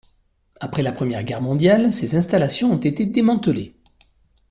[0.59, 3.75] Après la Première Guerre mondiale, ces installations ont été démantelées.